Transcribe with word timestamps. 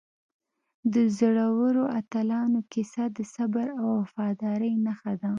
د 0.93 0.95
زړورو 1.17 1.83
اتلانو 1.99 2.59
کیسه 2.71 3.03
د 3.17 3.19
صبر 3.35 3.67
او 3.81 3.87
وفادارۍ 4.01 4.73
نښه 4.85 5.13
ده. 5.21 5.29